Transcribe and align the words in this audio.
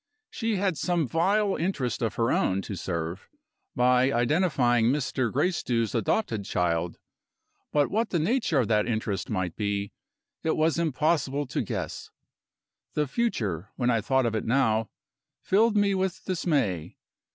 She 0.31 0.55
had 0.55 0.79
some 0.79 1.07
vile 1.07 1.55
interest 1.57 2.01
of 2.01 2.15
her 2.15 2.31
own 2.31 2.63
to 2.63 2.75
serve 2.75 3.29
by 3.75 4.11
identifying 4.11 4.85
Mr. 4.87 5.31
Gracedieu's 5.31 5.93
adopted 5.93 6.43
child 6.43 6.97
but 7.71 7.91
what 7.91 8.09
the 8.09 8.17
nature 8.17 8.57
of 8.57 8.67
that 8.67 8.87
interest 8.87 9.29
might 9.29 9.55
be, 9.55 9.91
it 10.41 10.57
was 10.57 10.79
impossible 10.79 11.45
to 11.45 11.61
guess. 11.61 12.09
The 12.95 13.05
future, 13.05 13.69
when 13.75 13.91
I 13.91 14.01
thought 14.01 14.25
of 14.25 14.33
it 14.33 14.43
now, 14.43 14.89
filled 15.39 15.77
me 15.77 15.93
with 15.93 16.25
dismay. 16.25 16.97